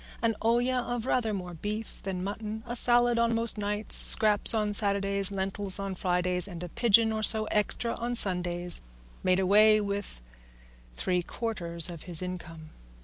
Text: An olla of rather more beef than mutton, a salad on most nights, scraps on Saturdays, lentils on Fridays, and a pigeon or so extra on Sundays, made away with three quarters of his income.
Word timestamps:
An 0.23 0.35
olla 0.41 0.79
of 0.81 1.05
rather 1.05 1.31
more 1.31 1.53
beef 1.53 2.01
than 2.01 2.23
mutton, 2.23 2.63
a 2.65 2.75
salad 2.75 3.19
on 3.19 3.35
most 3.35 3.55
nights, 3.59 4.09
scraps 4.09 4.51
on 4.51 4.73
Saturdays, 4.73 5.29
lentils 5.31 5.77
on 5.77 5.93
Fridays, 5.93 6.47
and 6.47 6.63
a 6.63 6.69
pigeon 6.69 7.11
or 7.11 7.21
so 7.21 7.43
extra 7.51 7.93
on 7.93 8.15
Sundays, 8.15 8.81
made 9.21 9.39
away 9.39 9.79
with 9.79 10.19
three 10.95 11.21
quarters 11.21 11.87
of 11.87 12.01
his 12.09 12.23
income. 12.23 12.71